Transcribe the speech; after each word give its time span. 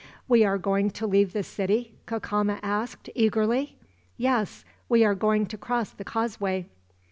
"We 0.27 0.43
are 0.43 0.57
going 0.57 0.89
to 0.89 1.05
leave 1.05 1.31
the 1.31 1.43
city?" 1.43 1.93
Cacama 2.07 2.59
asked, 2.63 3.07
eagerly. 3.13 3.77
"Yes, 4.17 4.65
we 4.89 5.05
are 5.05 5.13
going 5.13 5.45
to 5.45 5.59
cross 5.59 5.91
the 5.91 6.03
causeway." 6.03 6.65